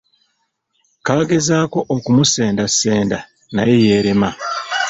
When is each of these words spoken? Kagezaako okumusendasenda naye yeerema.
Kagezaako 1.05 1.79
okumusendasenda 1.95 3.17
naye 3.55 3.75
yeerema. 3.85 4.29